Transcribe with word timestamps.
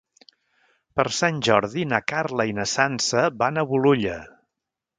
Per 0.99 1.05
Sant 1.17 1.41
Jordi 1.49 1.85
na 1.91 2.01
Carla 2.13 2.47
i 2.53 2.55
na 2.61 2.67
Sança 2.73 3.27
van 3.43 3.61
a 3.65 3.69
Bolulla. 3.75 4.19